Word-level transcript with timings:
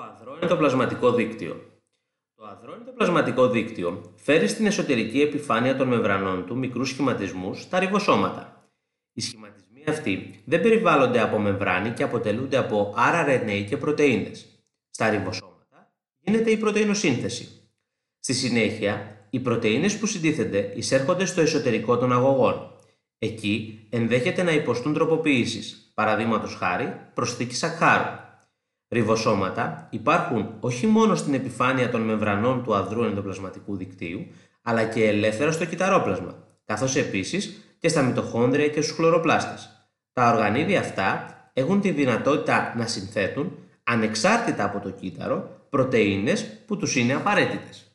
Το 0.00 0.06
αδρό 0.06 0.36
είναι 0.36 0.46
το 0.46 0.56
πλασματικό 0.56 1.12
δίκτυο. 1.12 1.80
Το 2.34 2.44
αδρό 2.46 2.74
είναι 2.74 2.84
το 2.84 2.92
πλασματικό 2.92 3.48
δίκτυο 3.48 4.12
φέρει 4.16 4.48
στην 4.48 4.66
εσωτερική 4.66 5.20
επιφάνεια 5.20 5.76
των 5.76 5.88
μεμβρανών 5.88 6.46
του 6.46 6.58
μικρούς 6.58 6.88
σχηματισμούς 6.88 7.62
στα 7.62 7.78
ριβοσώματα. 7.78 8.70
Οι 9.12 9.20
σχηματισμοί 9.20 9.84
αυτοί 9.88 10.42
δεν 10.44 10.62
περιβάλλονται 10.62 11.20
από 11.20 11.38
μεμβράνη 11.38 11.90
και 11.90 12.02
αποτελούνται 12.02 12.56
από 12.56 12.94
rRNA 12.96 13.64
και 13.68 13.76
πρωτεΐνες. 13.76 14.46
Στα 14.90 15.10
ριβοσώματα 15.10 15.92
γίνεται 16.18 16.50
η 16.50 16.56
πρωτεϊνοσύνθεση. 16.56 17.70
Στη 18.18 18.32
συνέχεια, 18.32 19.26
οι 19.30 19.40
πρωτεΐνες 19.40 19.98
που 19.98 20.06
συντίθενται 20.06 20.72
εισέρχονται 20.76 21.24
στο 21.24 21.40
εσωτερικό 21.40 21.98
των 21.98 22.12
αγωγών. 22.12 22.72
Εκεί 23.18 23.86
ενδέχεται 23.90 24.42
να 24.42 24.52
υποστούν 24.52 24.94
τροποποιήσεις, 24.94 25.90
παραδείγματος 25.94 26.54
χάρη 26.54 26.94
προσθήκη 27.14 27.54
σακχάρου. 27.54 28.28
Ριβοσώματα 28.92 29.86
υπάρχουν 29.90 30.54
όχι 30.60 30.86
μόνο 30.86 31.14
στην 31.14 31.34
επιφάνεια 31.34 31.90
των 31.90 32.00
μεμβρανών 32.00 32.62
του 32.64 32.74
αδρού 32.74 33.02
ενδοπλασματικού 33.02 33.76
δικτύου, 33.76 34.26
αλλά 34.62 34.84
και 34.84 35.08
ελεύθερα 35.08 35.52
στο 35.52 35.64
κυταρόπλασμα, 35.64 36.34
καθώς 36.64 36.96
επίσης 36.96 37.74
και 37.78 37.88
στα 37.88 38.02
μυτοχόνδρια 38.02 38.68
και 38.68 38.80
στους 38.80 38.96
χλωροπλάστες. 38.96 39.88
Τα 40.12 40.30
οργανίδια 40.30 40.80
αυτά 40.80 41.26
έχουν 41.52 41.80
τη 41.80 41.90
δυνατότητα 41.90 42.74
να 42.76 42.86
συνθέτουν, 42.86 43.58
ανεξάρτητα 43.84 44.64
από 44.64 44.80
το 44.80 44.90
κύτταρο, 44.90 45.66
πρωτεΐνες 45.70 46.46
που 46.66 46.76
τους 46.76 46.96
είναι 46.96 47.14
απαραίτητες. 47.14 47.89